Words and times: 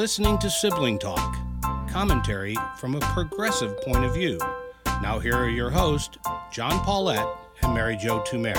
You're 0.00 0.04
listening 0.04 0.38
to 0.38 0.48
Sibling 0.48 0.98
Talk, 0.98 1.36
commentary 1.90 2.56
from 2.78 2.94
a 2.94 3.00
progressive 3.00 3.78
point 3.82 4.02
of 4.02 4.14
view. 4.14 4.40
Now, 5.02 5.18
here 5.18 5.36
are 5.36 5.50
your 5.50 5.68
hosts, 5.68 6.16
John 6.50 6.82
Paulette 6.86 7.28
and 7.62 7.74
Mary 7.74 7.98
Jo 7.98 8.20
Tumer. 8.20 8.56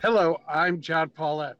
Hello, 0.00 0.40
I'm 0.48 0.80
John 0.80 1.08
Paulette. 1.08 1.56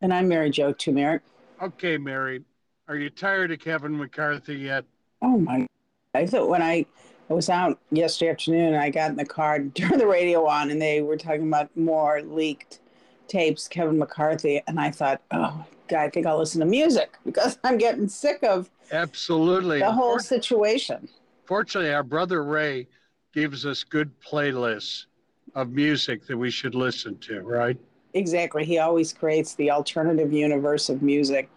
And 0.00 0.14
I'm 0.14 0.28
Mary 0.28 0.48
Jo 0.48 0.72
Tumer. 0.72 1.20
Okay, 1.60 1.98
Mary, 1.98 2.42
are 2.88 2.96
you 2.96 3.10
tired 3.10 3.52
of 3.52 3.58
Kevin 3.58 3.98
McCarthy 3.98 4.54
yet? 4.54 4.86
Oh 5.20 5.36
my! 5.36 5.66
I 6.14 6.24
thought 6.24 6.48
when 6.48 6.62
I 6.62 6.86
I 7.28 7.34
was 7.34 7.50
out 7.50 7.78
yesterday 7.90 8.30
afternoon, 8.30 8.76
I 8.76 8.88
got 8.88 9.10
in 9.10 9.16
the 9.16 9.26
car, 9.26 9.62
turned 9.74 10.00
the 10.00 10.06
radio 10.06 10.46
on, 10.46 10.70
and 10.70 10.80
they 10.80 11.02
were 11.02 11.18
talking 11.18 11.48
about 11.48 11.76
more 11.76 12.22
leaked 12.22 12.80
tapes, 13.28 13.68
Kevin 13.68 13.98
McCarthy, 13.98 14.62
and 14.66 14.80
I 14.80 14.90
thought, 14.90 15.22
oh 15.30 15.64
God, 15.88 16.00
I 16.00 16.10
think 16.10 16.26
I'll 16.26 16.38
listen 16.38 16.60
to 16.60 16.66
music 16.66 17.16
because 17.24 17.58
I'm 17.64 17.78
getting 17.78 18.08
sick 18.08 18.42
of 18.42 18.70
absolutely 18.92 19.78
the 19.78 19.92
whole 19.92 20.18
situation. 20.18 21.08
Fortunately, 21.46 21.92
our 21.92 22.02
brother 22.02 22.44
Ray 22.44 22.88
gives 23.32 23.64
us 23.64 23.84
good 23.84 24.10
playlists 24.20 25.06
of 25.54 25.70
music 25.70 26.26
that 26.26 26.36
we 26.36 26.50
should 26.50 26.74
listen 26.74 27.18
to, 27.18 27.40
right? 27.40 27.76
Exactly. 28.14 28.64
He 28.64 28.78
always 28.78 29.12
creates 29.12 29.54
the 29.54 29.70
alternative 29.70 30.32
universe 30.32 30.88
of 30.88 31.02
music. 31.02 31.48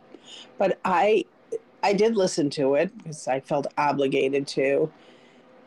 But 0.57 0.79
I 0.85 1.25
I 1.83 1.93
did 1.93 2.15
listen 2.15 2.49
to 2.51 2.75
it 2.75 2.95
because 2.97 3.27
I 3.27 3.39
felt 3.39 3.67
obligated 3.77 4.47
to. 4.49 4.91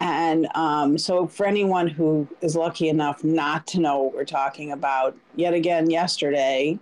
And 0.00 0.48
um, 0.54 0.98
so, 0.98 1.26
for 1.26 1.46
anyone 1.46 1.86
who 1.86 2.28
is 2.40 2.56
lucky 2.56 2.88
enough 2.88 3.22
not 3.22 3.66
to 3.68 3.80
know 3.80 4.02
what 4.02 4.14
we're 4.14 4.24
talking 4.24 4.72
about, 4.72 5.16
yet 5.36 5.54
again, 5.54 5.88
yesterday, 5.88 6.78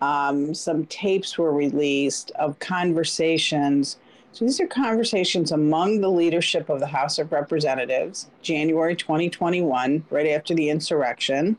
um, 0.00 0.54
some 0.54 0.86
tapes 0.86 1.38
were 1.38 1.52
released 1.52 2.30
of 2.32 2.58
conversations. 2.58 3.98
So, 4.32 4.44
these 4.44 4.60
are 4.60 4.66
conversations 4.66 5.52
among 5.52 6.00
the 6.00 6.10
leadership 6.10 6.68
of 6.68 6.80
the 6.80 6.86
House 6.86 7.18
of 7.18 7.32
Representatives, 7.32 8.30
January 8.42 8.94
2021, 8.94 10.04
right 10.10 10.28
after 10.28 10.54
the 10.54 10.68
insurrection, 10.68 11.56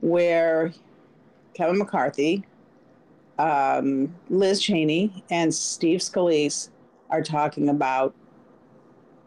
where 0.00 0.72
Kevin 1.54 1.78
McCarthy, 1.78 2.44
um, 3.38 4.14
Liz 4.28 4.60
Cheney, 4.60 5.24
and 5.30 5.54
Steve 5.54 6.00
Scalise 6.00 6.70
are 7.10 7.22
talking 7.22 7.68
about 7.68 8.14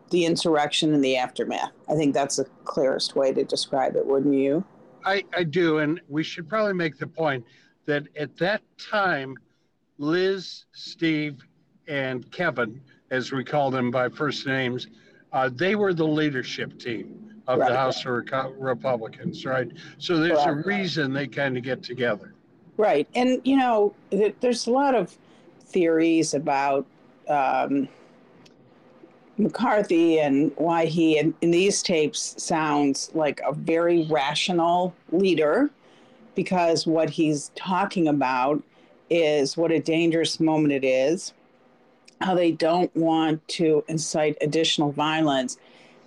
the 0.10 0.26
insurrection 0.26 0.94
and 0.94 1.04
the 1.04 1.18
aftermath. 1.18 1.72
I 1.90 1.96
think 1.96 2.14
that's 2.14 2.38
the 2.38 2.46
clearest 2.64 3.16
way 3.16 3.34
to 3.34 3.44
describe 3.44 3.96
it, 3.96 4.06
wouldn't 4.06 4.36
you? 4.36 4.64
I, 5.06 5.24
I 5.36 5.44
do. 5.44 5.80
And 5.80 6.02
we 6.08 6.24
should 6.24 6.48
probably 6.48 6.74
make 6.74 6.98
the 6.98 7.08
point 7.08 7.46
that 7.86 8.08
at 8.18 8.36
that 8.38 8.62
time, 8.78 9.36
Liz, 9.98 10.66
Steve, 10.74 11.38
and 11.88 12.30
Kevin, 12.32 12.82
as 13.12 13.32
we 13.32 13.44
call 13.44 13.72
them 13.72 13.92
by 13.92 14.10
first 14.10 14.46
names, 14.46 14.88
uh, 15.32 15.50
they 15.54 15.76
were 15.76 15.94
the 15.94 16.08
leadership 16.08 16.78
team 16.80 17.42
of 17.48 17.60
right. 17.60 17.70
the 17.70 17.78
House 17.78 18.06
of 18.06 18.26
Republicans, 18.58 19.46
right? 19.46 19.72
So 19.98 20.18
there's 20.18 20.40
right. 20.40 20.50
a 20.50 20.68
reason 20.68 21.14
they 21.14 21.28
kind 21.28 21.58
of 21.58 21.64
get 21.64 21.82
together. 21.82 22.34
Right. 22.76 23.08
And, 23.16 23.42
you 23.44 23.58
know, 23.58 23.96
there's 24.12 24.68
a 24.68 24.72
lot 24.72 24.96
of 24.96 25.18
theories 25.62 26.34
about 26.34 26.86
um, 27.28 27.88
McCarthy 29.38 30.20
and 30.20 30.52
why 30.56 30.86
he, 30.86 31.18
in, 31.18 31.34
in 31.42 31.52
these 31.52 31.84
tapes, 31.84 32.36
sounds 32.42 33.12
like 33.14 33.40
a 33.46 33.54
very 33.54 34.04
rational 34.06 34.94
leader 35.12 35.70
because 36.36 36.86
what 36.86 37.10
he's 37.10 37.52
talking 37.56 38.08
about 38.08 38.62
is 39.10 39.58
what 39.58 39.72
a 39.72 39.80
dangerous 39.80 40.40
moment 40.40 40.74
it 40.74 40.84
is, 40.84 41.34
how 42.22 42.36
they 42.36 42.52
don't 42.52 42.96
want 42.96 43.46
to 43.48 43.84
incite 43.88 44.38
additional 44.42 44.92
violence, 44.92 45.58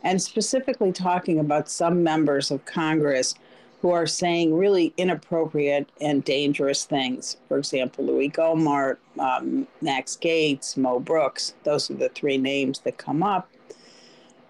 and 0.03 0.21
specifically 0.21 0.93
talking 0.93 1.39
about 1.39 1.69
some 1.69 2.03
members 2.03 2.51
of 2.51 2.65
Congress 2.65 3.35
who 3.81 3.91
are 3.91 4.07
saying 4.07 4.55
really 4.55 4.93
inappropriate 4.97 5.89
and 6.01 6.23
dangerous 6.25 6.85
things. 6.85 7.39
For 7.49 7.57
example, 7.59 8.05
Louis 8.05 8.29
Gohmert, 8.29 8.99
um, 9.19 9.67
Max 9.81 10.19
Gaetz, 10.21 10.77
Mo 10.77 11.01
Brooks, 11.01 11.55
those 11.65 11.91
are 11.91 11.95
the 11.95 12.11
three 12.11 12.37
names 12.37 12.81
that 12.81 12.99
come 12.99 13.23
up 13.23 13.51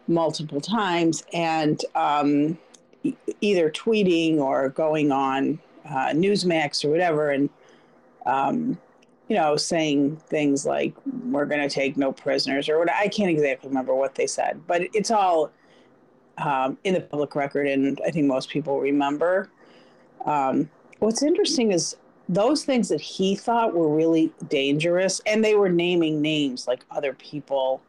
multiple 0.09 0.61
times, 0.61 1.23
and 1.33 1.81
um, 1.95 2.59
e- 3.05 3.15
either 3.41 3.71
tweeting 3.71 4.39
or 4.39 4.69
going 4.71 5.13
on 5.13 5.61
uh, 5.89 6.09
Newsmax 6.09 6.85
or 6.85 6.91
whatever, 6.91 7.31
and 7.31 7.49
um, 8.27 8.77
you 9.29 9.37
know, 9.37 9.57
saying 9.57 10.17
things 10.17 10.67
like 10.67 10.93
"we're 11.27 11.47
going 11.47 11.67
to 11.67 11.73
take 11.73 11.97
no 11.97 12.11
prisoners" 12.11 12.69
or 12.69 12.81
what. 12.81 12.91
I 12.91 13.07
can't 13.07 13.31
exactly 13.31 13.69
remember 13.69 13.95
what 13.95 14.17
they 14.17 14.27
said, 14.27 14.61
but 14.67 14.83
it's 14.93 15.13
all 15.13 15.53
um, 16.41 16.79
in 16.85 16.95
the 16.95 17.01
public 17.01 17.35
record, 17.35 17.67
and 17.67 18.01
I 18.05 18.11
think 18.11 18.27
most 18.27 18.49
people 18.49 18.81
remember. 18.81 19.49
Um, 20.25 20.71
what's 20.99 21.23
interesting 21.23 21.73
is 21.73 21.97
those 22.29 22.65
things 22.65 22.89
that 22.89 23.01
he 23.01 23.35
thought 23.35 23.75
were 23.75 23.89
really 23.89 24.33
dangerous, 24.49 25.21
and 25.27 25.45
they 25.45 25.55
were 25.55 25.69
naming 25.69 26.21
names 26.21 26.67
like 26.67 26.85
other 26.91 27.13
people 27.15 27.83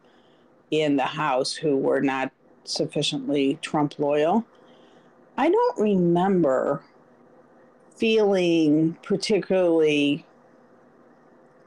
in 0.72 0.95
the 0.95 1.03
House 1.03 1.53
who 1.53 1.78
were 1.78 2.01
not 2.01 2.31
sufficiently 2.63 3.57
Trump 3.61 4.00
loyal. 4.00 4.45
I 5.38 5.50
don't 5.50 5.79
remember 5.79 6.84
feeling 7.95 8.97
particularly 9.03 10.25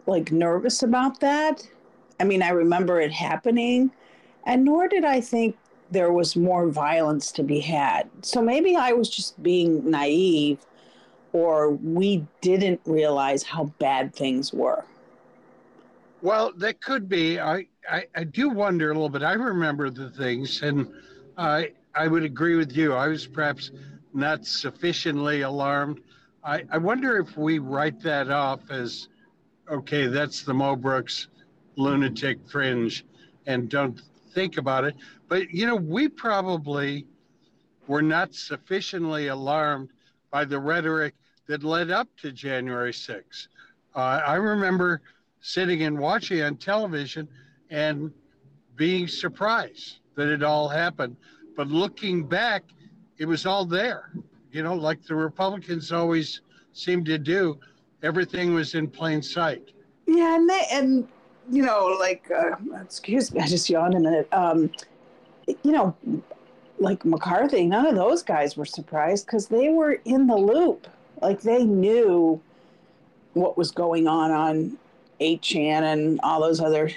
like 0.06 0.32
nervous 0.32 0.82
about 0.82 1.20
that. 1.20 1.66
I 2.20 2.24
mean, 2.24 2.42
I 2.42 2.50
remember 2.50 3.00
it 3.00 3.12
happening, 3.12 3.90
and 4.44 4.64
nor 4.64 4.88
did 4.88 5.04
I 5.04 5.20
think 5.20 5.56
there 5.90 6.12
was 6.12 6.36
more 6.36 6.68
violence 6.68 7.30
to 7.32 7.42
be 7.42 7.60
had. 7.60 8.08
So 8.22 8.42
maybe 8.42 8.76
I 8.76 8.92
was 8.92 9.08
just 9.08 9.40
being 9.42 9.90
naive 9.90 10.58
or 11.32 11.70
we 11.70 12.24
didn't 12.40 12.80
realize 12.84 13.42
how 13.42 13.64
bad 13.78 14.14
things 14.14 14.52
were. 14.52 14.84
Well, 16.22 16.52
that 16.56 16.80
could 16.80 17.08
be. 17.08 17.40
I, 17.40 17.66
I, 17.90 18.06
I 18.14 18.24
do 18.24 18.48
wonder 18.48 18.90
a 18.90 18.94
little 18.94 19.08
bit. 19.08 19.22
I 19.22 19.32
remember 19.34 19.90
the 19.90 20.10
things, 20.10 20.62
and 20.62 20.88
I, 21.36 21.72
I 21.94 22.06
would 22.06 22.22
agree 22.22 22.56
with 22.56 22.74
you. 22.74 22.94
I 22.94 23.08
was 23.08 23.26
perhaps 23.26 23.72
not 24.14 24.46
sufficiently 24.46 25.42
alarmed. 25.42 26.00
I, 26.42 26.62
I 26.70 26.78
wonder 26.78 27.18
if 27.18 27.36
we 27.36 27.58
write 27.58 28.00
that 28.02 28.30
off 28.30 28.60
as 28.70 29.08
okay, 29.70 30.06
that's 30.06 30.42
the 30.42 30.54
Mo 30.54 30.76
Brooks 30.76 31.28
lunatic 31.76 32.38
fringe 32.48 33.04
and 33.46 33.68
don't 33.68 34.00
think 34.34 34.58
about 34.58 34.84
it. 34.84 34.96
But, 35.28 35.50
you 35.50 35.66
know, 35.66 35.76
we 35.76 36.08
probably 36.08 37.06
were 37.86 38.02
not 38.02 38.34
sufficiently 38.34 39.28
alarmed 39.28 39.90
by 40.30 40.44
the 40.44 40.58
rhetoric 40.58 41.14
that 41.46 41.62
led 41.62 41.90
up 41.90 42.08
to 42.22 42.32
January 42.32 42.92
6th. 42.92 43.48
Uh, 43.94 43.98
I 44.26 44.34
remember 44.34 45.00
sitting 45.40 45.82
and 45.82 45.98
watching 45.98 46.42
on 46.42 46.56
television 46.56 47.28
and 47.70 48.12
being 48.76 49.06
surprised 49.06 49.98
that 50.16 50.28
it 50.28 50.42
all 50.42 50.68
happened. 50.68 51.16
But 51.56 51.68
looking 51.68 52.26
back, 52.26 52.64
it 53.18 53.26
was 53.26 53.46
all 53.46 53.64
there. 53.64 54.10
You 54.50 54.62
know, 54.62 54.74
like 54.74 55.04
the 55.04 55.14
Republicans 55.14 55.92
always 55.92 56.40
seem 56.72 57.04
to 57.04 57.18
do, 57.18 57.58
everything 58.02 58.54
was 58.54 58.74
in 58.74 58.88
plain 58.88 59.22
sight. 59.22 59.70
Yeah, 60.06 60.36
and 60.36 60.48
they, 60.48 60.66
and 60.72 61.08
you 61.50 61.62
know, 61.62 61.96
like 61.98 62.30
uh, 62.30 62.56
excuse 62.82 63.32
me, 63.32 63.40
I 63.42 63.46
just 63.46 63.68
yawned 63.68 63.94
a 63.94 64.00
minute. 64.00 64.28
Um, 64.32 64.70
you 65.46 65.72
know, 65.72 65.94
like 66.78 67.04
McCarthy, 67.04 67.66
none 67.66 67.86
of 67.86 67.94
those 67.94 68.22
guys 68.22 68.56
were 68.56 68.64
surprised 68.64 69.26
because 69.26 69.48
they 69.48 69.68
were 69.70 70.00
in 70.04 70.26
the 70.26 70.36
loop. 70.36 70.86
Like 71.22 71.42
they 71.42 71.64
knew 71.64 72.40
what 73.34 73.56
was 73.56 73.70
going 73.70 74.06
on 74.06 74.30
on 74.30 74.78
8chan 75.20 75.82
and 75.82 76.20
all 76.22 76.40
those 76.40 76.60
other 76.60 76.90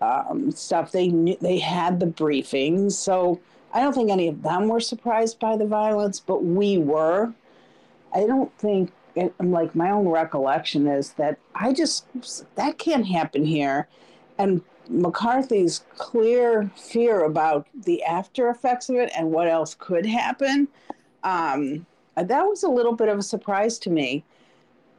um, 0.00 0.50
stuff. 0.52 0.92
They 0.92 1.08
knew 1.08 1.36
they 1.40 1.58
had 1.58 2.00
the 2.00 2.06
briefings, 2.06 2.92
so 2.92 3.40
I 3.72 3.80
don't 3.80 3.94
think 3.94 4.10
any 4.10 4.28
of 4.28 4.42
them 4.42 4.68
were 4.68 4.80
surprised 4.80 5.38
by 5.38 5.56
the 5.56 5.66
violence, 5.66 6.20
but 6.20 6.44
we 6.44 6.78
were. 6.78 7.32
I 8.14 8.26
don't 8.26 8.56
think 8.58 8.92
it, 9.14 9.34
like 9.40 9.74
my 9.74 9.90
own 9.90 10.08
recollection 10.08 10.86
is 10.86 11.12
that 11.12 11.38
I 11.54 11.72
just 11.72 12.06
that 12.56 12.78
can't 12.78 13.06
happen 13.06 13.44
here, 13.44 13.88
and 14.38 14.62
McCarthy's 14.88 15.84
clear 15.96 16.70
fear 16.76 17.24
about 17.24 17.66
the 17.84 18.02
after 18.04 18.50
effects 18.50 18.88
of 18.88 18.96
it 18.96 19.12
and 19.16 19.30
what 19.30 19.48
else 19.48 19.76
could 19.78 20.04
happen. 20.04 20.68
Um, 21.24 21.86
that 22.16 22.42
was 22.42 22.62
a 22.62 22.68
little 22.68 22.92
bit 22.94 23.08
of 23.08 23.18
a 23.18 23.22
surprise 23.22 23.78
to 23.80 23.90
me. 23.90 24.24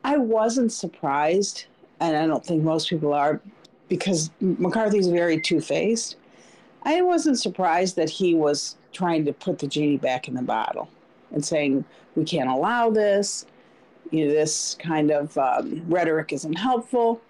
I 0.04 0.18
wasn't 0.18 0.72
surprised, 0.72 1.66
and 2.00 2.16
I 2.16 2.26
don't 2.28 2.46
think 2.46 2.64
most 2.64 2.90
people 2.90 3.14
are, 3.14 3.40
because 3.88 4.32
McCarthy's 4.40 5.08
very 5.08 5.40
two 5.40 5.62
faced. 5.62 6.16
I 6.84 7.02
wasn't 7.02 7.40
surprised 7.40 7.96
that 7.98 8.10
he 8.10 8.36
was 8.36 8.78
trying 8.92 9.26
to 9.26 9.34
put 9.34 9.60
the 9.60 9.68
genie 9.68 9.98
back 9.98 10.28
in 10.28 10.34
the 10.34 10.42
bottle 10.42 10.90
and 11.32 11.44
saying, 11.44 11.86
we 12.16 12.24
can't 12.24 12.50
allow 12.50 12.90
this. 12.90 13.46
You 14.12 14.28
know, 14.28 14.34
this 14.34 14.76
kind 14.80 15.12
of 15.12 15.38
um, 15.38 15.84
rhetoric 15.88 16.34
isn't 16.34 16.54
helpful. 16.54 17.22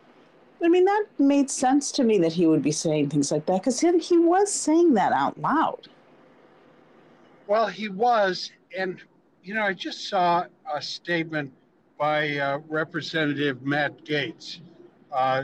I 0.62 0.70
mean, 0.70 0.86
that 0.86 1.06
made 1.20 1.50
sense 1.50 1.92
to 1.94 2.04
me 2.04 2.18
that 2.20 2.34
he 2.34 2.48
would 2.48 2.62
be 2.62 2.72
saying 2.72 3.10
things 3.10 3.32
like 3.32 3.46
that 3.48 3.62
because 3.62 3.80
he 3.82 4.18
was 4.18 4.52
saying 4.52 4.94
that 4.94 5.12
out 5.12 5.38
loud. 5.40 5.90
Well, 7.48 7.68
he 7.68 7.90
was. 7.90 8.52
And, 8.78 9.02
you 9.44 9.54
know, 9.54 9.64
I 9.64 9.74
just 9.74 10.08
saw 10.08 10.46
a 10.74 10.82
statement 10.82 11.52
by 11.98 12.38
uh, 12.38 12.60
Representative 12.70 13.62
Matt 13.64 14.06
Gaetz. 14.06 14.60
Uh, 15.12 15.44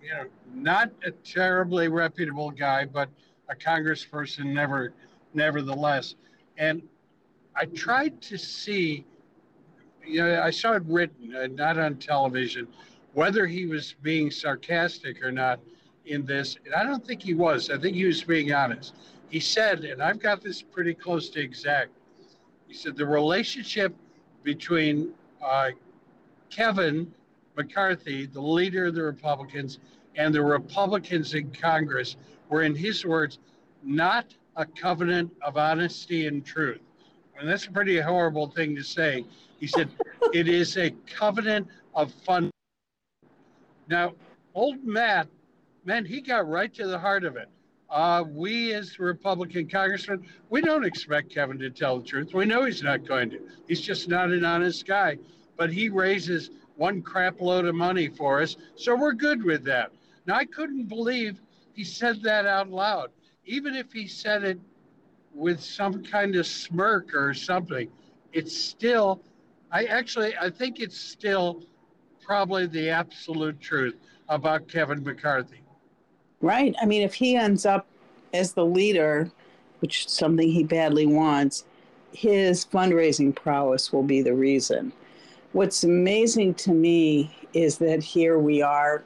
you 0.00 0.10
know, 0.10 0.24
not 0.54 0.90
a 1.04 1.10
terribly 1.10 1.88
reputable 1.88 2.50
guy, 2.50 2.84
but 2.84 3.08
a 3.48 3.54
congressperson, 3.54 4.46
never, 4.46 4.94
nevertheless. 5.34 6.14
And 6.56 6.82
I 7.54 7.66
tried 7.66 8.20
to 8.22 8.38
see, 8.38 9.04
you 10.06 10.22
know, 10.22 10.42
I 10.42 10.50
saw 10.50 10.72
it 10.72 10.82
written, 10.86 11.34
uh, 11.34 11.48
not 11.48 11.78
on 11.78 11.96
television, 11.96 12.66
whether 13.14 13.46
he 13.46 13.66
was 13.66 13.94
being 14.02 14.30
sarcastic 14.30 15.22
or 15.22 15.32
not 15.32 15.60
in 16.06 16.24
this. 16.24 16.56
And 16.64 16.74
I 16.74 16.84
don't 16.84 17.04
think 17.06 17.22
he 17.22 17.34
was. 17.34 17.70
I 17.70 17.78
think 17.78 17.96
he 17.96 18.04
was 18.04 18.22
being 18.22 18.52
honest. 18.52 18.94
He 19.28 19.40
said, 19.40 19.84
and 19.84 20.02
I've 20.02 20.18
got 20.18 20.42
this 20.42 20.62
pretty 20.62 20.94
close 20.94 21.28
to 21.30 21.40
exact. 21.40 21.90
He 22.66 22.74
said 22.74 22.96
the 22.96 23.06
relationship 23.06 23.94
between 24.42 25.12
uh, 25.42 25.70
Kevin 26.50 27.12
McCarthy, 27.56 28.26
the 28.26 28.40
leader 28.40 28.86
of 28.86 28.94
the 28.94 29.02
Republicans, 29.02 29.78
and 30.16 30.34
the 30.34 30.42
Republicans 30.42 31.34
in 31.34 31.50
Congress 31.50 32.16
were, 32.48 32.62
in 32.62 32.74
his 32.74 33.04
words, 33.04 33.38
not 33.82 34.34
a 34.56 34.66
covenant 34.66 35.32
of 35.42 35.56
honesty 35.56 36.26
and 36.26 36.44
truth. 36.44 36.80
And 37.42 37.50
that's 37.50 37.66
a 37.66 37.72
pretty 37.72 37.98
horrible 37.98 38.46
thing 38.46 38.76
to 38.76 38.84
say. 38.84 39.24
He 39.58 39.66
said, 39.66 39.90
it 40.32 40.46
is 40.46 40.76
a 40.76 40.92
covenant 41.12 41.66
of 41.92 42.14
fun. 42.24 42.52
Now, 43.88 44.14
old 44.54 44.84
Matt, 44.84 45.26
man, 45.84 46.04
he 46.04 46.20
got 46.20 46.48
right 46.48 46.72
to 46.74 46.86
the 46.86 47.00
heart 47.00 47.24
of 47.24 47.34
it. 47.34 47.48
Uh, 47.90 48.22
we, 48.28 48.72
as 48.74 49.00
Republican 49.00 49.68
congressmen, 49.68 50.24
we 50.50 50.60
don't 50.60 50.84
expect 50.84 51.34
Kevin 51.34 51.58
to 51.58 51.68
tell 51.68 51.98
the 51.98 52.06
truth. 52.06 52.32
We 52.32 52.44
know 52.44 52.64
he's 52.64 52.84
not 52.84 53.04
going 53.04 53.30
to. 53.30 53.40
He's 53.66 53.80
just 53.80 54.08
not 54.08 54.30
an 54.30 54.44
honest 54.44 54.86
guy. 54.86 55.18
But 55.56 55.72
he 55.72 55.88
raises 55.88 56.50
one 56.76 57.02
crap 57.02 57.40
load 57.40 57.64
of 57.64 57.74
money 57.74 58.06
for 58.06 58.40
us, 58.40 58.56
so 58.76 58.94
we're 58.94 59.14
good 59.14 59.42
with 59.42 59.64
that. 59.64 59.90
Now, 60.26 60.36
I 60.36 60.44
couldn't 60.44 60.84
believe 60.84 61.40
he 61.72 61.82
said 61.82 62.22
that 62.22 62.46
out 62.46 62.70
loud, 62.70 63.10
even 63.44 63.74
if 63.74 63.92
he 63.92 64.06
said 64.06 64.44
it 64.44 64.60
with 65.34 65.62
some 65.62 66.02
kind 66.04 66.36
of 66.36 66.46
smirk 66.46 67.14
or 67.14 67.34
something. 67.34 67.88
It's 68.32 68.56
still, 68.56 69.20
I 69.70 69.84
actually, 69.84 70.36
I 70.36 70.50
think 70.50 70.80
it's 70.80 70.98
still 70.98 71.62
probably 72.24 72.66
the 72.66 72.90
absolute 72.90 73.60
truth 73.60 73.96
about 74.28 74.68
Kevin 74.68 75.02
McCarthy. 75.02 75.60
Right. 76.40 76.74
I 76.80 76.86
mean, 76.86 77.02
if 77.02 77.14
he 77.14 77.36
ends 77.36 77.66
up 77.66 77.86
as 78.32 78.52
the 78.52 78.64
leader, 78.64 79.30
which 79.80 80.06
is 80.06 80.12
something 80.12 80.48
he 80.48 80.64
badly 80.64 81.06
wants, 81.06 81.64
his 82.12 82.64
fundraising 82.64 83.34
prowess 83.34 83.92
will 83.92 84.02
be 84.02 84.22
the 84.22 84.34
reason. 84.34 84.92
What's 85.52 85.84
amazing 85.84 86.54
to 86.54 86.72
me 86.72 87.34
is 87.52 87.78
that 87.78 88.02
here 88.02 88.38
we 88.38 88.62
are 88.62 89.04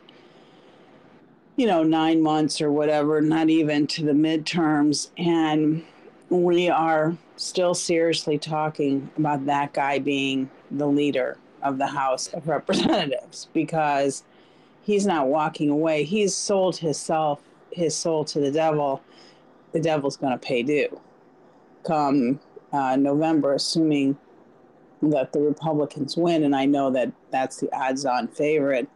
you 1.57 1.67
know, 1.67 1.83
nine 1.83 2.23
months 2.23 2.61
or 2.61 2.71
whatever, 2.71 3.21
not 3.21 3.49
even 3.49 3.87
to 3.87 4.05
the 4.05 4.13
midterms. 4.13 5.11
And 5.17 5.85
we 6.29 6.69
are 6.69 7.17
still 7.37 7.75
seriously 7.75 8.39
talking 8.39 9.11
about 9.17 9.47
that 9.47 9.73
guy 9.73 9.99
being 9.99 10.51
the 10.71 10.87
leader 10.87 11.39
of 11.63 11.79
the 11.79 11.87
House 11.87 12.29
of 12.29 12.49
Representatives 12.49 13.49
because 13.53 14.25
he's 14.83 15.07
not 15.07 15.29
walking 15.29 15.71
away. 15.71 16.05
He's 16.05 16.35
sold 16.35 16.77
himself, 16.77 17.41
his 17.71 17.97
soul 17.97 18.25
to 18.27 18.41
the 18.41 18.51
devil. 18.51 19.03
The 19.73 19.81
devil's 19.81 20.17
going 20.17 20.33
to 20.33 20.39
pay 20.39 20.63
due 20.63 21.01
come 21.87 22.41
uh, 22.73 22.97
November, 22.97 23.55
assuming 23.55 24.17
that 25.03 25.33
the 25.33 25.41
Republicans 25.41 26.17
win. 26.17 26.43
And 26.43 26.55
I 26.55 26.67
know 26.67 26.91
that 26.91 27.13
that's 27.31 27.59
the 27.59 27.73
odds 27.75 28.05
on 28.05 28.29
favorite. 28.29 28.89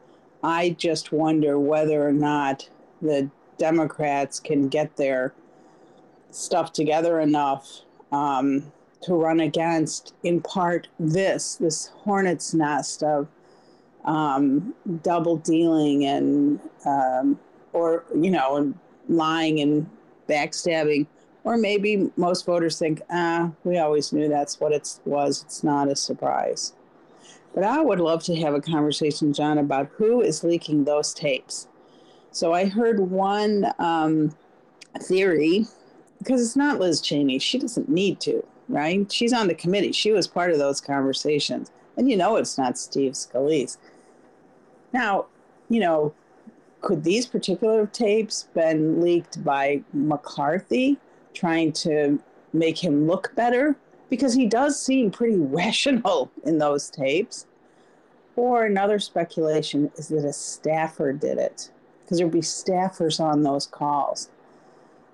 I 0.43 0.71
just 0.71 1.13
wonder 1.13 1.59
whether 1.59 2.07
or 2.07 2.13
not 2.13 2.69
the 3.01 3.31
Democrats 3.59 4.41
can 4.41 4.69
get 4.69 4.97
their 4.97 5.33
stuff 6.31 6.73
together 6.73 7.21
enough 7.21 7.83
um, 8.13 8.73
to 9.03 9.15
run 9.15 9.41
against, 9.41 10.15
in 10.23 10.41
part, 10.41 10.89
this 10.99 11.57
this 11.57 11.89
hornet's 11.89 12.55
nest 12.55 13.03
of 13.03 13.29
um, 14.05 14.75
double 15.03 15.37
dealing 15.37 16.05
and 16.05 16.61
um, 16.85 17.39
or 17.73 18.05
you 18.15 18.31
know 18.31 18.57
and 18.57 18.79
lying 19.09 19.61
and 19.61 19.89
backstabbing, 20.29 21.07
or 21.45 21.57
maybe 21.57 22.11
most 22.17 22.47
voters 22.47 22.79
think, 22.79 23.03
ah, 23.11 23.51
we 23.65 23.79
always 23.79 24.13
knew 24.13 24.29
that's 24.29 24.61
what 24.61 24.73
it 24.73 25.01
was. 25.05 25.43
It's 25.43 25.65
not 25.65 25.91
a 25.91 25.97
surprise. 25.97 26.75
But 27.55 27.65
I 27.65 27.81
would 27.81 27.99
love 27.99 28.23
to 28.25 28.37
have 28.37 28.55
a 28.55 28.61
conversation, 28.61 29.33
John, 29.33 29.59
about 29.59 29.91
who 29.97 30.21
is 30.21 30.45
leaking 30.45 30.85
those 30.85 31.13
tapes. 31.13 31.67
So 32.31 32.53
I 32.53 32.67
heard 32.67 33.01
one 33.01 33.73
um, 33.81 34.37
theory, 35.03 35.67
because 36.21 36.41
it's 36.41 36.57
not 36.57 36.79
Liz 36.79 37.01
Cheney. 37.01 37.39
She 37.39 37.59
doesn't 37.59 37.89
need 37.89 38.21
to, 38.21 38.45
right? 38.69 39.11
She's 39.11 39.33
on 39.33 39.49
the 39.49 39.55
committee. 39.55 39.93
She 39.93 40.13
was 40.13 40.29
part 40.29 40.53
of 40.53 40.59
those 40.59 40.81
conversations. 40.81 41.71
And 41.97 42.09
you 42.11 42.17
know 42.17 42.37
it's 42.37 42.57
not 42.57 42.79
Steve 42.79 43.13
Scalise. 43.13 43.77
Now, 44.93 45.27
you 45.69 45.81
know, 45.81 46.15
could 46.81 47.05
these 47.05 47.27
particular 47.27 47.87
tapes 47.87 48.49
been 48.55 49.01
leaked 49.01 49.43
by 49.45 49.83
McCarthy 49.93 50.99
trying 51.35 51.73
to 51.73 52.19
make 52.53 52.83
him 52.83 53.07
look 53.07 53.35
better? 53.35 53.77
because 54.11 54.35
he 54.35 54.45
does 54.45 54.81
seem 54.81 55.11
pretty 55.11 55.37
rational 55.39 56.31
in 56.45 56.59
those 56.59 56.91
tapes. 56.91 57.47
Or 58.37 58.65
another 58.65 58.99
speculation 58.99 59.91
is 59.97 60.09
that 60.09 60.25
a 60.25 60.33
staffer 60.33 61.13
did 61.13 61.39
it, 61.39 61.71
because 62.03 62.19
there'd 62.19 62.31
be 62.31 62.41
staffers 62.41 63.21
on 63.21 63.43
those 63.43 63.67
calls. 63.67 64.29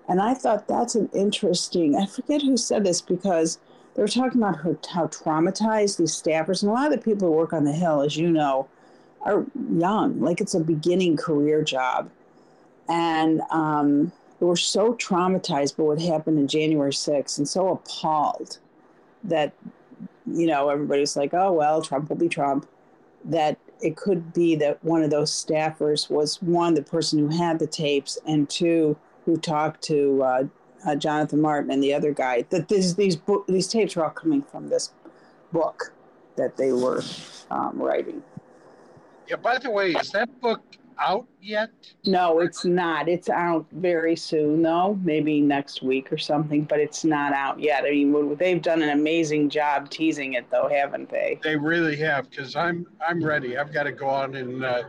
And 0.08 0.20
I 0.20 0.34
thought 0.34 0.68
that's 0.68 0.94
an 0.94 1.10
interesting, 1.12 1.96
I 1.96 2.06
forget 2.06 2.42
who 2.42 2.56
said 2.56 2.84
this 2.84 3.00
because 3.00 3.58
they 3.94 4.02
were 4.02 4.08
talking 4.08 4.40
about 4.40 4.56
her, 4.58 4.78
how 4.90 5.06
traumatized 5.08 5.96
these 5.96 6.12
staffers, 6.12 6.62
and 6.62 6.70
a 6.70 6.74
lot 6.74 6.92
of 6.92 6.92
the 6.92 7.04
people 7.04 7.28
who 7.28 7.34
work 7.34 7.52
on 7.52 7.64
the 7.64 7.72
Hill, 7.72 8.02
as 8.02 8.16
you 8.16 8.30
know, 8.30 8.68
are 9.22 9.44
young, 9.72 10.20
like 10.20 10.40
it's 10.40 10.54
a 10.54 10.60
beginning 10.60 11.16
career 11.16 11.62
job. 11.62 12.10
And 12.88 13.40
um, 13.50 14.12
they 14.38 14.46
were 14.46 14.56
so 14.56 14.94
traumatized 14.94 15.76
by 15.76 15.84
what 15.84 16.00
happened 16.00 16.38
in 16.38 16.46
January 16.46 16.92
6th 16.92 17.38
and 17.38 17.48
so 17.48 17.68
appalled 17.70 18.58
that 19.24 19.52
you 20.26 20.46
know 20.46 20.68
everybody's 20.68 21.16
like 21.16 21.32
oh 21.32 21.52
well 21.52 21.80
trump 21.80 22.08
will 22.08 22.16
be 22.16 22.28
trump 22.28 22.68
that 23.24 23.56
it 23.80 23.96
could 23.96 24.32
be 24.32 24.54
that 24.56 24.82
one 24.84 25.02
of 25.02 25.10
those 25.10 25.30
staffers 25.30 26.10
was 26.10 26.40
one 26.42 26.74
the 26.74 26.82
person 26.82 27.18
who 27.18 27.28
had 27.28 27.58
the 27.58 27.66
tapes 27.66 28.18
and 28.26 28.48
two 28.48 28.96
who 29.26 29.36
talked 29.36 29.82
to 29.82 30.22
uh, 30.22 30.44
uh, 30.86 30.94
jonathan 30.94 31.40
martin 31.40 31.70
and 31.70 31.82
the 31.82 31.92
other 31.92 32.12
guy 32.12 32.42
that 32.50 32.68
these 32.68 32.94
these 32.94 33.16
book, 33.16 33.46
these 33.46 33.68
tapes 33.68 33.96
are 33.96 34.04
all 34.04 34.10
coming 34.10 34.42
from 34.42 34.68
this 34.68 34.92
book 35.52 35.92
that 36.36 36.56
they 36.56 36.72
were 36.72 37.02
um, 37.50 37.78
writing 37.78 38.22
yeah 39.28 39.36
by 39.36 39.58
the 39.58 39.70
way 39.70 39.90
is 39.90 40.10
that 40.10 40.40
book 40.40 40.62
out 40.98 41.26
yet? 41.40 41.70
No, 42.04 42.40
it's 42.40 42.64
not. 42.64 43.08
It's 43.08 43.28
out 43.28 43.66
very 43.72 44.16
soon, 44.16 44.62
though, 44.62 44.98
maybe 45.02 45.40
next 45.40 45.82
week 45.82 46.12
or 46.12 46.18
something, 46.18 46.64
but 46.64 46.80
it's 46.80 47.04
not 47.04 47.32
out 47.32 47.60
yet. 47.60 47.84
I 47.84 47.90
mean, 47.90 48.36
they've 48.36 48.60
done 48.62 48.82
an 48.82 48.90
amazing 48.90 49.50
job 49.50 49.90
teasing 49.90 50.34
it, 50.34 50.50
though, 50.50 50.68
haven't 50.68 51.10
they? 51.10 51.38
They 51.42 51.56
really 51.56 51.96
have, 51.96 52.30
because 52.30 52.56
I'm 52.56 52.86
I'm 53.06 53.22
ready. 53.22 53.58
I've 53.58 53.72
got 53.72 53.84
to 53.84 53.92
go 53.92 54.08
on 54.08 54.34
and 54.36 54.64
uh, 54.64 54.84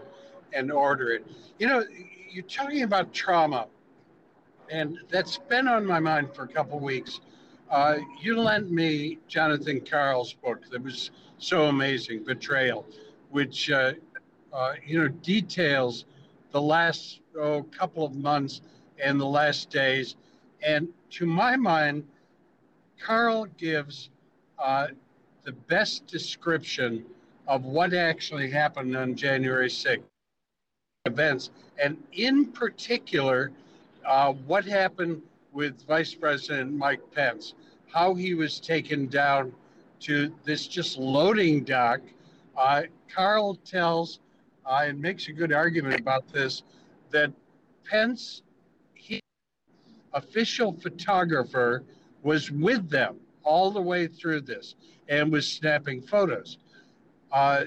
and 0.53 0.71
order 0.71 1.11
it. 1.11 1.25
You 1.59 1.67
know, 1.67 1.83
you're 2.29 2.45
talking 2.45 2.83
about 2.83 3.13
trauma, 3.13 3.67
and 4.71 4.97
that's 5.09 5.37
been 5.37 5.67
on 5.67 5.85
my 5.85 5.99
mind 5.99 6.33
for 6.33 6.43
a 6.43 6.47
couple 6.47 6.79
weeks. 6.79 7.19
Uh, 7.69 7.97
you 8.21 8.39
lent 8.39 8.71
me 8.71 9.17
Jonathan 9.27 9.81
Karl's 9.81 10.33
book 10.33 10.61
that 10.71 10.81
was 10.81 11.11
so 11.37 11.65
amazing, 11.65 12.23
Betrayal, 12.23 12.85
which 13.29 13.69
uh, 13.69 13.93
uh, 14.53 14.73
you 14.85 14.99
know, 14.99 15.07
details 15.07 16.05
the 16.51 16.61
last 16.61 17.19
oh, 17.37 17.63
couple 17.63 18.05
of 18.05 18.15
months 18.15 18.61
and 19.03 19.19
the 19.19 19.25
last 19.25 19.69
days. 19.69 20.15
And 20.65 20.87
to 21.11 21.25
my 21.25 21.55
mind, 21.55 22.05
Karl 22.99 23.45
gives 23.57 24.09
uh, 24.57 24.87
the 25.43 25.51
best 25.51 26.07
description 26.07 27.05
of 27.47 27.65
what 27.65 27.93
actually 27.93 28.49
happened 28.49 28.95
on 28.95 29.15
January 29.15 29.69
6th 29.69 30.03
events, 31.05 31.51
and 31.81 31.97
in 32.13 32.47
particular, 32.47 33.51
uh, 34.07 34.31
what 34.31 34.65
happened 34.65 35.21
with 35.51 35.85
Vice 35.85 36.13
President 36.15 36.73
Mike 36.73 37.01
Pence, 37.13 37.53
how 37.93 38.15
he 38.15 38.33
was 38.33 38.59
taken 38.59 39.07
down 39.07 39.51
to 39.99 40.33
this 40.45 40.67
just 40.67 40.97
loading 40.97 41.63
dock 41.63 42.01
Uh, 42.57 42.83
Karl 43.13 43.55
tells 43.55 44.19
uh, 44.65 44.85
and 44.85 44.99
makes 44.99 45.27
a 45.27 45.31
good 45.31 45.53
argument 45.53 45.99
about 45.99 46.27
this 46.33 46.63
that 47.11 47.31
Pence, 47.89 48.41
he, 48.95 49.19
official 50.13 50.73
photographer, 50.73 51.83
was 52.23 52.49
with 52.49 52.89
them 52.89 53.17
all 53.43 53.69
the 53.71 53.81
way 53.81 54.07
through 54.07 54.41
this 54.41 54.75
and 55.07 55.31
was 55.31 55.47
snapping 55.47 56.01
photos. 56.01 56.57
Uh, 57.31 57.65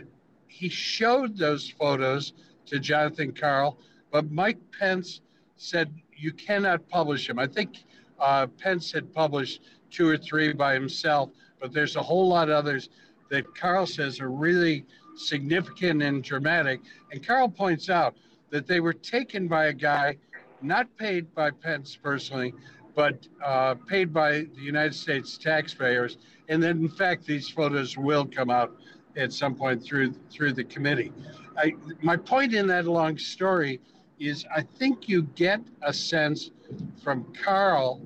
he 0.48 0.68
showed 0.68 1.38
those 1.38 1.70
photos 1.70 2.32
to 2.66 2.80
Jonathan 2.80 3.32
Karl, 3.32 3.78
but 4.10 4.30
Mike 4.30 4.58
Pence 4.76 5.20
said 5.56 5.92
you 6.20 6.32
cannot 6.32 6.88
publish 6.88 7.26
them. 7.26 7.38
I 7.38 7.46
think 7.46 7.84
uh, 8.18 8.46
Pence 8.46 8.92
had 8.92 9.12
published 9.12 9.62
two 9.90 10.08
or 10.08 10.18
three 10.18 10.52
by 10.52 10.74
himself, 10.74 11.30
but 11.60 11.72
there's 11.72 11.96
a 11.96 12.02
whole 12.02 12.28
lot 12.28 12.48
of 12.48 12.54
others 12.54 12.90
that 13.30 13.54
Karl 13.54 13.86
says 13.86 14.20
are 14.20 14.30
really 14.30 14.84
significant 15.16 16.02
and 16.02 16.22
dramatic. 16.22 16.80
And 17.12 17.26
Karl 17.26 17.48
points 17.48 17.88
out 17.88 18.14
that 18.50 18.66
they 18.66 18.80
were 18.80 18.92
taken 18.92 19.48
by 19.48 19.66
a 19.66 19.72
guy 19.72 20.16
not 20.62 20.94
paid 20.96 21.32
by 21.34 21.50
Pence 21.50 21.96
personally, 21.96 22.52
but 22.94 23.26
uh, 23.44 23.74
paid 23.86 24.12
by 24.12 24.40
the 24.54 24.60
United 24.60 24.94
States 24.94 25.38
taxpayers. 25.38 26.18
And 26.48 26.62
then, 26.62 26.78
in 26.78 26.88
fact, 26.88 27.24
these 27.24 27.48
photos 27.48 27.96
will 27.96 28.26
come 28.26 28.50
out 28.50 28.72
at 29.16 29.32
some 29.32 29.54
point 29.54 29.82
through 29.82 30.12
through 30.30 30.52
the 30.52 30.64
committee. 30.64 31.12
I, 31.56 31.74
my 32.02 32.16
point 32.16 32.54
in 32.54 32.66
that 32.68 32.86
long 32.86 33.18
story 33.18 33.80
is, 34.20 34.44
I 34.54 34.60
think 34.60 35.08
you 35.08 35.22
get 35.34 35.60
a 35.82 35.92
sense 35.92 36.50
from 37.02 37.24
Karl 37.42 38.00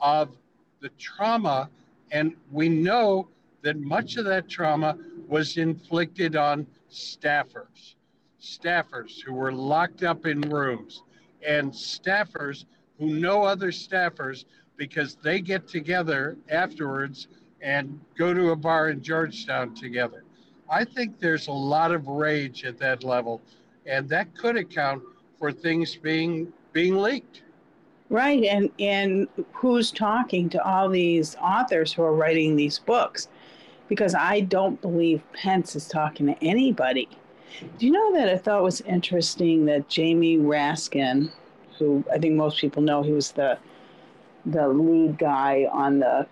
of 0.00 0.36
the 0.80 0.88
trauma, 0.98 1.68
and 2.10 2.34
we 2.50 2.68
know 2.68 3.28
that 3.60 3.78
much 3.78 4.16
of 4.16 4.24
that 4.24 4.48
trauma 4.48 4.98
was 5.28 5.58
inflicted 5.58 6.34
on 6.34 6.66
staffers, 6.90 7.94
staffers 8.40 9.20
who 9.20 9.34
were 9.34 9.52
locked 9.52 10.02
up 10.02 10.26
in 10.26 10.40
rooms, 10.40 11.02
and 11.46 11.70
staffers 11.70 12.64
who 12.98 13.14
know 13.14 13.42
other 13.42 13.70
staffers 13.70 14.46
because 14.76 15.16
they 15.16 15.40
get 15.40 15.68
together 15.68 16.36
afterwards 16.48 17.28
and 17.60 18.00
go 18.16 18.34
to 18.34 18.50
a 18.50 18.56
bar 18.56 18.88
in 18.88 19.02
Georgetown 19.02 19.74
together. 19.74 20.24
I 20.68 20.84
think 20.84 21.20
there's 21.20 21.48
a 21.48 21.52
lot 21.52 21.92
of 21.92 22.08
rage 22.08 22.64
at 22.64 22.78
that 22.78 23.04
level, 23.04 23.40
and 23.86 24.08
that 24.08 24.34
could 24.34 24.56
account 24.56 25.02
for 25.42 25.50
things 25.50 25.96
being 25.96 26.52
being 26.72 26.96
leaked. 26.96 27.42
Right, 28.10 28.44
and 28.44 28.70
and 28.78 29.26
who's 29.52 29.90
talking 29.90 30.48
to 30.50 30.64
all 30.64 30.88
these 30.88 31.34
authors 31.34 31.92
who 31.92 32.02
are 32.04 32.14
writing 32.14 32.54
these 32.54 32.78
books? 32.78 33.26
Because 33.88 34.14
I 34.14 34.40
don't 34.40 34.80
believe 34.80 35.20
Pence 35.32 35.74
is 35.74 35.88
talking 35.88 36.26
to 36.26 36.44
anybody. 36.44 37.08
Do 37.76 37.86
you 37.86 37.90
know 37.90 38.12
that 38.14 38.28
I 38.28 38.38
thought 38.38 38.62
was 38.62 38.82
interesting 38.82 39.64
that 39.64 39.88
Jamie 39.88 40.38
Raskin, 40.38 41.32
who 41.76 42.04
I 42.12 42.18
think 42.18 42.34
most 42.34 42.60
people 42.60 42.80
know, 42.80 43.02
he 43.02 43.10
was 43.10 43.32
the 43.32 43.58
the 44.46 44.68
lead 44.68 45.18
guy 45.18 45.66
on 45.72 45.98
the 45.98 46.24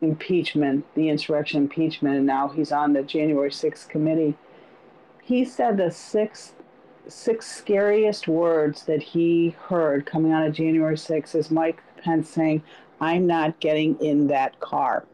impeachment, 0.00 0.84
the 0.96 1.08
insurrection 1.08 1.62
impeachment, 1.62 2.16
and 2.16 2.26
now 2.26 2.48
he's 2.48 2.72
on 2.72 2.94
the 2.94 3.02
January 3.04 3.50
6th 3.50 3.88
committee. 3.88 4.36
He 5.22 5.44
said 5.44 5.76
the 5.76 5.92
six 5.92 6.54
six 7.08 7.46
scariest 7.46 8.28
words 8.28 8.84
that 8.84 9.02
he 9.02 9.56
heard 9.58 10.06
coming 10.06 10.32
out 10.32 10.46
of 10.46 10.52
January 10.52 10.96
6th 10.96 11.34
is 11.34 11.50
Mike 11.50 11.82
Pence 12.02 12.28
saying, 12.28 12.62
I'm 13.00 13.26
not 13.26 13.58
getting 13.60 13.98
in 14.00 14.26
that 14.28 14.58
car. 14.60 15.04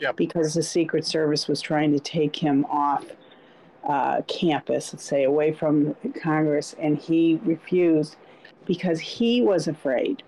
Yep. 0.00 0.16
Because 0.16 0.54
the 0.54 0.62
Secret 0.62 1.04
Service 1.04 1.46
was 1.46 1.60
trying 1.60 1.92
to 1.92 2.00
take 2.00 2.34
him 2.36 2.64
off 2.66 3.04
uh, 3.86 4.22
campus, 4.22 4.92
let's 4.92 5.04
say, 5.04 5.24
away 5.24 5.52
from 5.52 5.94
Congress, 6.22 6.74
and 6.78 6.98
he 6.98 7.38
refused 7.44 8.16
because 8.66 9.00
he 9.00 9.42
was 9.42 9.68
afraid. 9.68 10.22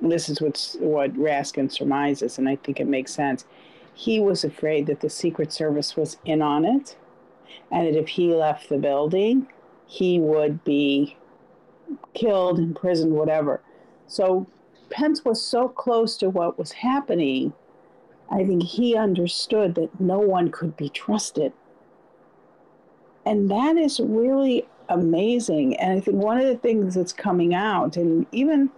This 0.00 0.28
is 0.28 0.40
what's, 0.42 0.76
what 0.80 1.14
Raskin 1.14 1.70
surmises, 1.70 2.38
and 2.38 2.48
I 2.48 2.56
think 2.56 2.80
it 2.80 2.86
makes 2.86 3.14
sense. 3.14 3.46
He 3.94 4.20
was 4.20 4.44
afraid 4.44 4.86
that 4.86 5.00
the 5.00 5.08
Secret 5.08 5.52
Service 5.52 5.96
was 5.96 6.18
in 6.24 6.42
on 6.42 6.64
it, 6.64 6.96
and 7.70 7.86
that 7.86 7.98
if 7.98 8.08
he 8.08 8.34
left 8.34 8.68
the 8.68 8.78
building, 8.78 9.46
he 9.86 10.18
would 10.18 10.64
be 10.64 11.16
killed, 12.14 12.58
imprisoned, 12.58 13.12
whatever. 13.12 13.60
So 14.06 14.46
Pence 14.90 15.24
was 15.24 15.42
so 15.42 15.68
close 15.68 16.16
to 16.18 16.30
what 16.30 16.58
was 16.58 16.72
happening, 16.72 17.52
I 18.30 18.44
think 18.44 18.62
he 18.62 18.96
understood 18.96 19.74
that 19.74 20.00
no 20.00 20.18
one 20.18 20.50
could 20.50 20.76
be 20.76 20.88
trusted. 20.88 21.52
And 23.26 23.50
that 23.50 23.76
is 23.76 24.00
really 24.00 24.66
amazing. 24.88 25.76
And 25.76 25.92
I 25.92 26.00
think 26.00 26.16
one 26.16 26.38
of 26.38 26.46
the 26.46 26.56
things 26.56 26.94
that's 26.94 27.12
coming 27.12 27.54
out, 27.54 27.96
and 27.96 28.26
even 28.32 28.70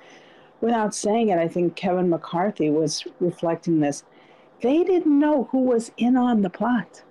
without 0.61 0.95
saying 0.95 1.29
it, 1.29 1.39
I 1.39 1.49
think 1.49 1.77
Kevin 1.77 2.09
McCarthy 2.09 2.71
was 2.71 3.05
reflecting 3.21 3.81
this. 3.81 4.05
They 4.63 4.85
didn't 4.85 5.19
know 5.19 5.49
who 5.51 5.59
was 5.59 5.93
in 5.97 6.17
on 6.17 6.43
the 6.43 6.51
plot. 6.51 7.03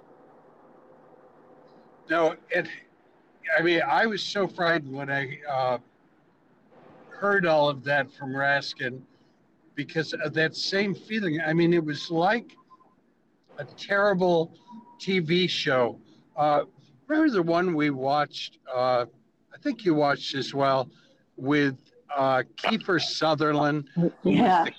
No, 2.09 2.35
it, 2.49 2.67
I 3.57 3.61
mean, 3.61 3.81
I 3.87 4.05
was 4.05 4.21
so 4.21 4.47
frightened 4.47 4.93
when 4.93 5.09
I 5.09 5.39
uh, 5.49 5.77
heard 7.09 7.45
all 7.45 7.69
of 7.69 7.83
that 7.83 8.11
from 8.11 8.33
Raskin 8.33 9.01
because 9.75 10.13
of 10.13 10.33
that 10.33 10.55
same 10.55 10.95
feeling. 10.95 11.39
I 11.41 11.53
mean, 11.53 11.73
it 11.73 11.83
was 11.83 12.09
like 12.09 12.55
a 13.57 13.65
terrible 13.65 14.53
TV 14.99 15.49
show. 15.49 15.99
Uh, 16.35 16.63
remember 17.07 17.31
the 17.31 17.43
one 17.43 17.73
we 17.75 17.89
watched? 17.89 18.59
Uh, 18.73 19.05
I 19.53 19.57
think 19.61 19.85
you 19.85 19.93
watched 19.93 20.35
as 20.35 20.53
well 20.53 20.89
with 21.37 21.77
uh, 22.15 22.43
Kiefer 22.57 23.01
Sutherland, 23.01 23.89
yeah. 24.23 24.65
the, 24.65 24.71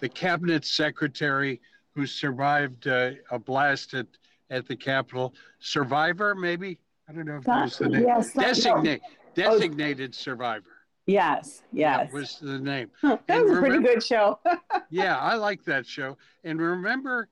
the, 0.00 0.08
cabinet 0.08 0.64
secretary 0.64 1.60
who 1.94 2.06
survived 2.06 2.86
uh, 2.86 3.12
a 3.30 3.38
blast 3.38 3.94
at, 3.94 4.06
at 4.50 4.66
the 4.66 4.76
Capitol. 4.76 5.34
Survivor, 5.60 6.34
maybe? 6.34 6.78
I 7.08 7.12
don't 7.12 7.26
know 7.26 7.36
if 7.36 7.44
that 7.44 7.64
was 7.64 7.78
the 7.78 7.88
name. 7.88 8.04
Yes, 8.06 8.32
Designate, 8.32 9.00
designated 9.34 10.14
survivor. 10.14 10.66
Yes, 11.06 11.62
yes. 11.72 12.10
That 12.10 12.12
was 12.12 12.38
the 12.40 12.58
name. 12.58 12.90
that 13.02 13.22
And 13.28 13.44
was 13.44 13.58
a 13.58 13.60
pretty 13.60 13.82
good 13.82 14.02
show. 14.02 14.38
Yeah, 14.90 15.18
I 15.18 15.36
like 15.36 15.64
that 15.64 15.86
show. 15.86 16.18
And 16.44 16.60
remember 16.60 17.28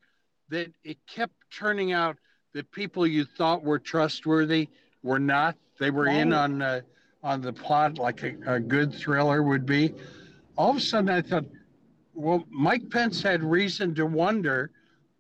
that 0.49 0.73
it 0.83 0.97
kept 1.07 1.35
turning 1.53 1.93
out 1.93 2.17
that 2.55 2.71
people 2.73 3.07
you 3.07 3.27
thought 3.27 3.63
were 3.63 3.79
trustworthy 3.79 4.69
were 5.03 5.19
not. 5.19 5.57
They 5.79 5.91
were 5.91 6.07
in 6.07 6.33
on 6.33 6.63
uh, 6.63 6.81
on 7.23 7.43
the 7.43 7.53
plot 7.53 7.99
like 7.99 8.23
a, 8.23 8.35
a 8.47 8.61
good 8.61 8.95
thriller 8.95 9.43
would 9.43 9.67
be. 9.67 9.95
All 10.57 10.71
of 10.71 10.77
a 10.77 10.81
sudden, 10.81 11.11
I 11.11 11.21
thought, 11.21 11.45
well, 12.15 12.45
Mike 12.49 12.89
Pence 12.89 13.23
had 13.23 13.43
reason 13.43 13.95
to 13.97 14.07
wonder 14.07 14.71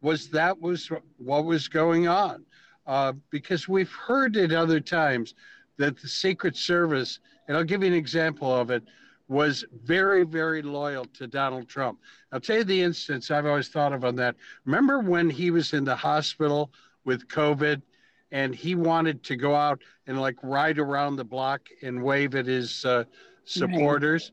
was 0.00 0.28
that 0.30 0.58
was 0.58 0.90
what 1.18 1.44
was 1.44 1.68
going 1.68 2.08
on 2.08 2.46
uh, 2.90 3.12
because 3.30 3.68
we've 3.68 3.92
heard 3.92 4.36
at 4.36 4.50
other 4.50 4.80
times 4.80 5.34
that 5.76 5.96
the 5.96 6.08
Secret 6.08 6.56
Service, 6.56 7.20
and 7.46 7.56
I'll 7.56 7.62
give 7.62 7.82
you 7.82 7.86
an 7.86 7.94
example 7.94 8.52
of 8.52 8.72
it, 8.72 8.82
was 9.28 9.64
very, 9.84 10.24
very 10.24 10.60
loyal 10.60 11.04
to 11.14 11.28
Donald 11.28 11.68
Trump. 11.68 12.00
I'll 12.32 12.40
tell 12.40 12.56
you 12.56 12.64
the 12.64 12.82
instance 12.82 13.30
I've 13.30 13.46
always 13.46 13.68
thought 13.68 13.92
of 13.92 14.04
on 14.04 14.16
that. 14.16 14.34
Remember 14.64 14.98
when 14.98 15.30
he 15.30 15.52
was 15.52 15.72
in 15.72 15.84
the 15.84 15.94
hospital 15.94 16.72
with 17.04 17.28
COVID 17.28 17.80
and 18.32 18.56
he 18.56 18.74
wanted 18.74 19.22
to 19.22 19.36
go 19.36 19.54
out 19.54 19.80
and 20.08 20.20
like 20.20 20.36
ride 20.42 20.80
around 20.80 21.14
the 21.14 21.24
block 21.24 21.60
and 21.82 22.02
wave 22.02 22.34
at 22.34 22.46
his 22.46 22.84
uh, 22.84 23.04
supporters? 23.44 24.32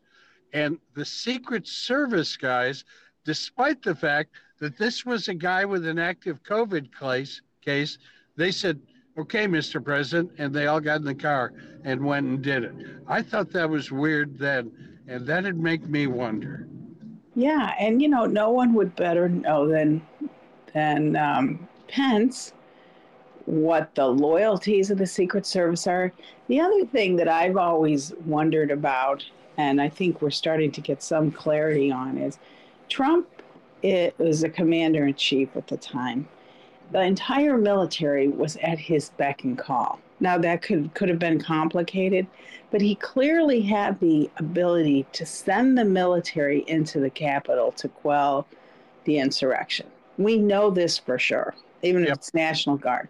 And 0.53 0.79
the 0.95 1.05
Secret 1.05 1.67
Service 1.67 2.35
guys, 2.35 2.85
despite 3.23 3.83
the 3.83 3.93
fact 3.93 4.31
that 4.59 4.79
this 4.79 5.05
was 5.05 5.27
a 5.27 5.35
guy 5.35 5.63
with 5.63 5.85
an 5.85 5.99
active 5.99 6.41
COVID 6.41 6.89
case, 6.99 7.43
case 7.63 7.99
they 8.37 8.51
said, 8.51 8.79
okay, 9.17 9.47
Mr. 9.47 9.83
President. 9.83 10.31
And 10.37 10.53
they 10.53 10.67
all 10.67 10.79
got 10.79 10.97
in 10.97 11.03
the 11.05 11.15
car 11.15 11.53
and 11.83 12.05
went 12.05 12.27
and 12.27 12.41
did 12.41 12.63
it. 12.63 12.73
I 13.07 13.21
thought 13.21 13.51
that 13.51 13.69
was 13.69 13.91
weird 13.91 14.37
then. 14.37 14.71
And 15.07 15.25
that'd 15.25 15.59
make 15.59 15.87
me 15.87 16.07
wonder. 16.07 16.67
Yeah, 17.35 17.73
and 17.79 18.01
you 18.01 18.09
know, 18.09 18.25
no 18.25 18.49
one 18.49 18.73
would 18.73 18.95
better 18.95 19.29
know 19.29 19.67
than 19.67 20.01
than 20.73 21.15
um, 21.15 21.67
Pence 21.87 22.53
what 23.45 23.93
the 23.95 24.05
loyalties 24.05 24.91
of 24.91 24.97
the 24.97 25.05
Secret 25.05 25.45
Service 25.45 25.87
are. 25.87 26.11
The 26.47 26.59
other 26.59 26.85
thing 26.85 27.15
that 27.17 27.29
I've 27.29 27.55
always 27.55 28.11
wondered 28.25 28.71
about, 28.71 29.23
and 29.55 29.79
I 29.79 29.87
think 29.87 30.21
we're 30.21 30.31
starting 30.31 30.71
to 30.73 30.81
get 30.81 31.01
some 31.01 31.31
clarity 31.31 31.91
on, 31.91 32.17
is 32.17 32.39
Trump 32.89 33.27
it 33.83 34.17
was 34.17 34.43
a 34.43 34.49
commander 34.49 35.05
in 35.05 35.13
chief 35.13 35.55
at 35.55 35.67
the 35.67 35.77
time. 35.77 36.27
The 36.91 37.01
entire 37.01 37.57
military 37.57 38.27
was 38.29 38.55
at 38.57 38.79
his 38.79 39.09
beck 39.11 39.43
and 39.43 39.57
call. 39.57 39.99
Now 40.19 40.37
that 40.39 40.61
could 40.61 40.93
could 40.93 41.09
have 41.09 41.19
been 41.19 41.39
complicated, 41.39 42.27
but 42.71 42.81
he 42.81 42.95
clearly 42.95 43.61
had 43.61 43.99
the 43.99 44.29
ability 44.37 45.05
to 45.13 45.25
send 45.25 45.77
the 45.77 45.85
military 45.85 46.63
into 46.67 46.99
the 46.99 47.09
capital 47.09 47.71
to 47.73 47.87
quell 47.87 48.47
the 49.03 49.19
insurrection. 49.19 49.87
We 50.17 50.37
know 50.37 50.71
this 50.71 50.97
for 50.97 51.19
sure, 51.19 51.53
even 51.83 52.03
if 52.03 52.13
it's 52.13 52.33
National 52.33 52.77
Guard. 52.77 53.09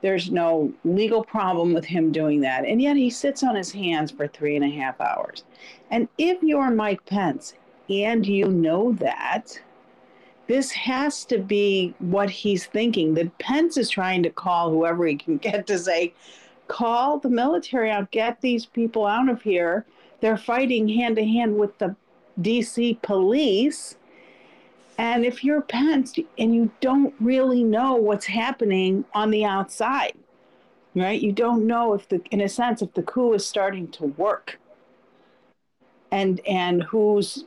There's 0.00 0.30
no 0.30 0.72
legal 0.84 1.22
problem 1.24 1.72
with 1.72 1.84
him 1.84 2.12
doing 2.12 2.40
that. 2.40 2.66
And 2.66 2.82
yet 2.82 2.96
he 2.96 3.08
sits 3.08 3.42
on 3.42 3.54
his 3.54 3.72
hands 3.72 4.10
for 4.10 4.26
three 4.26 4.56
and 4.56 4.64
a 4.64 4.68
half 4.68 5.00
hours. 5.00 5.44
And 5.90 6.08
if 6.18 6.42
you're 6.42 6.70
Mike 6.70 7.06
Pence 7.06 7.54
and 7.88 8.26
you 8.26 8.48
know 8.48 8.92
that, 8.94 9.58
this 10.46 10.70
has 10.72 11.24
to 11.26 11.38
be 11.38 11.94
what 11.98 12.30
he's 12.30 12.66
thinking. 12.66 13.14
That 13.14 13.38
Pence 13.38 13.76
is 13.76 13.90
trying 13.90 14.22
to 14.24 14.30
call 14.30 14.70
whoever 14.70 15.06
he 15.06 15.16
can 15.16 15.36
get 15.48 15.66
to 15.68 15.78
say, 15.78 16.14
call 16.68 17.18
the 17.18 17.30
military 17.30 17.90
out, 17.90 18.10
get 18.10 18.40
these 18.40 18.66
people 18.66 19.06
out 19.06 19.28
of 19.28 19.42
here. 19.42 19.84
They're 20.20 20.36
fighting 20.36 20.88
hand 20.88 21.16
to 21.16 21.24
hand 21.24 21.58
with 21.58 21.78
the 21.78 21.96
DC 22.40 23.00
police 23.02 23.96
and 24.98 25.24
if 25.24 25.42
you're 25.42 25.60
Pence 25.60 26.14
and 26.38 26.54
you 26.54 26.70
don't 26.80 27.14
really 27.20 27.64
know 27.64 27.94
what's 27.94 28.26
happening 28.26 29.04
on 29.12 29.30
the 29.30 29.44
outside, 29.44 30.14
right? 30.94 31.20
You 31.20 31.32
don't 31.32 31.66
know 31.66 31.94
if 31.94 32.08
the, 32.08 32.22
in 32.30 32.40
a 32.40 32.48
sense, 32.48 32.80
if 32.80 32.94
the 32.94 33.02
coup 33.02 33.32
is 33.32 33.44
starting 33.44 33.88
to 33.92 34.06
work, 34.06 34.58
and 36.12 36.40
and 36.46 36.82
who's 36.84 37.44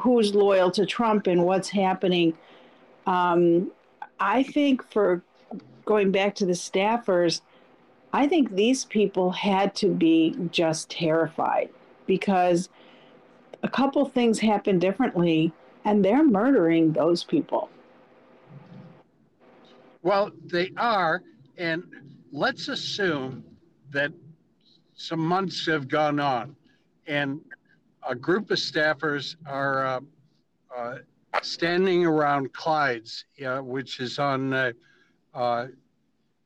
who's 0.00 0.34
loyal 0.34 0.70
to 0.72 0.86
Trump 0.86 1.26
and 1.26 1.44
what's 1.44 1.68
happening. 1.68 2.36
Um, 3.06 3.70
I 4.18 4.42
think 4.42 4.82
for 4.90 5.22
going 5.84 6.10
back 6.12 6.34
to 6.36 6.46
the 6.46 6.52
staffers, 6.52 7.40
I 8.12 8.26
think 8.26 8.54
these 8.54 8.84
people 8.84 9.30
had 9.30 9.74
to 9.76 9.88
be 9.88 10.36
just 10.50 10.90
terrified 10.90 11.70
because 12.06 12.68
a 13.62 13.68
couple 13.68 14.04
things 14.04 14.38
happened 14.40 14.80
differently 14.80 15.52
and 15.84 16.04
they're 16.04 16.24
murdering 16.24 16.92
those 16.92 17.24
people. 17.24 17.70
Well, 20.02 20.30
they 20.46 20.72
are, 20.76 21.22
and 21.58 21.84
let's 22.32 22.68
assume 22.68 23.44
that 23.90 24.12
some 24.94 25.20
months 25.20 25.66
have 25.66 25.88
gone 25.88 26.18
on, 26.20 26.56
and 27.06 27.40
a 28.08 28.14
group 28.14 28.50
of 28.50 28.58
staffers 28.58 29.36
are 29.46 29.86
uh, 29.86 30.00
uh, 30.76 30.98
standing 31.42 32.06
around 32.06 32.52
Clyde's, 32.52 33.24
uh, 33.44 33.58
which 33.58 34.00
is 34.00 34.18
on 34.18 34.52
uh, 34.52 34.72
uh, 35.34 35.66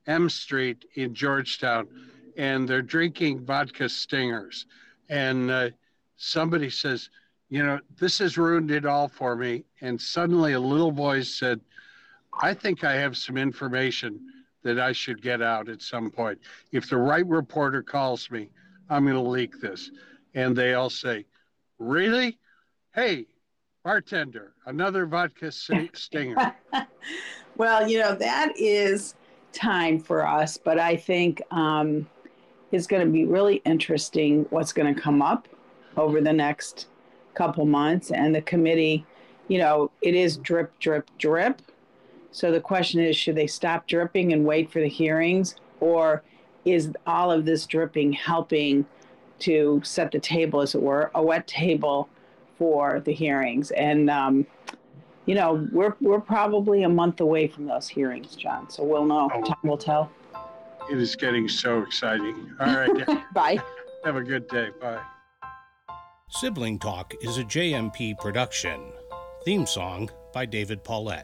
M 0.06 0.28
Street 0.28 0.84
in 0.94 1.14
Georgetown, 1.14 1.88
and 2.36 2.68
they're 2.68 2.82
drinking 2.82 3.44
vodka 3.44 3.88
stingers. 3.88 4.66
And 5.08 5.50
uh, 5.50 5.70
somebody 6.16 6.70
says, 6.70 7.10
you 7.50 7.62
know, 7.62 7.78
this 7.98 8.18
has 8.18 8.36
ruined 8.36 8.70
it 8.70 8.84
all 8.86 9.08
for 9.08 9.36
me. 9.36 9.64
And 9.80 10.00
suddenly 10.00 10.54
a 10.54 10.60
little 10.60 10.90
voice 10.90 11.32
said, 11.34 11.60
I 12.40 12.52
think 12.54 12.84
I 12.84 12.94
have 12.94 13.16
some 13.16 13.36
information 13.36 14.20
that 14.62 14.80
I 14.80 14.92
should 14.92 15.22
get 15.22 15.40
out 15.42 15.68
at 15.68 15.82
some 15.82 16.10
point. 16.10 16.38
If 16.72 16.88
the 16.88 16.96
right 16.96 17.26
reporter 17.26 17.82
calls 17.82 18.30
me, 18.30 18.50
I'm 18.90 19.04
going 19.04 19.14
to 19.14 19.20
leak 19.20 19.60
this. 19.60 19.90
And 20.34 20.56
they 20.56 20.74
all 20.74 20.90
say, 20.90 21.26
Really? 21.78 22.38
Hey, 22.94 23.26
bartender, 23.82 24.54
another 24.66 25.06
vodka 25.06 25.52
stinger. 25.94 26.54
well, 27.56 27.88
you 27.88 27.98
know, 27.98 28.14
that 28.14 28.52
is 28.56 29.14
time 29.52 29.98
for 29.98 30.26
us, 30.26 30.56
but 30.56 30.78
I 30.78 30.96
think 30.96 31.42
um, 31.50 32.06
it's 32.72 32.86
going 32.86 33.04
to 33.04 33.12
be 33.12 33.24
really 33.24 33.56
interesting 33.64 34.46
what's 34.50 34.72
going 34.72 34.92
to 34.92 35.00
come 35.00 35.22
up 35.22 35.48
over 35.96 36.20
the 36.20 36.32
next 36.32 36.88
couple 37.34 37.64
months 37.64 38.10
and 38.10 38.34
the 38.34 38.42
committee 38.42 39.04
you 39.48 39.58
know 39.58 39.90
it 40.02 40.14
is 40.14 40.36
drip 40.38 40.76
drip 40.78 41.08
drip 41.18 41.60
so 42.30 42.50
the 42.50 42.60
question 42.60 43.00
is 43.00 43.16
should 43.16 43.34
they 43.34 43.46
stop 43.46 43.86
dripping 43.86 44.32
and 44.32 44.44
wait 44.44 44.70
for 44.70 44.80
the 44.80 44.88
hearings 44.88 45.56
or 45.80 46.22
is 46.64 46.92
all 47.06 47.30
of 47.30 47.44
this 47.44 47.66
dripping 47.66 48.12
helping 48.12 48.86
to 49.44 49.80
set 49.84 50.10
the 50.10 50.20
table 50.20 50.60
as 50.60 50.74
it 50.74 50.82
were 50.82 51.10
a 51.14 51.22
wet 51.22 51.46
table 51.46 52.08
for 52.58 53.00
the 53.00 53.12
hearings. 53.12 53.70
And 53.72 54.08
um, 54.10 54.46
you 55.26 55.34
know 55.34 55.66
we're 55.72 55.94
we're 56.00 56.20
probably 56.20 56.82
a 56.82 56.88
month 56.88 57.20
away 57.20 57.48
from 57.48 57.66
those 57.66 57.88
hearings 57.88 58.34
john 58.36 58.68
so 58.68 58.84
we'll 58.84 59.04
know. 59.04 59.30
Oh, 59.32 59.42
time 59.42 59.56
will 59.62 59.78
tell. 59.78 60.10
It 60.90 60.98
is 60.98 61.16
getting 61.16 61.48
so 61.48 61.82
exciting. 61.82 62.50
All 62.60 62.74
right 62.74 63.24
bye. 63.34 63.58
Have 64.04 64.16
a 64.16 64.22
good 64.22 64.48
day. 64.48 64.68
Bye. 64.80 65.00
Sibling 66.28 66.78
Talk 66.78 67.14
is 67.22 67.38
a 67.38 67.44
JMP 67.44 68.18
production. 68.18 68.80
Theme 69.44 69.66
song 69.66 70.10
by 70.32 70.44
David 70.44 70.84
Paulette. 70.84 71.22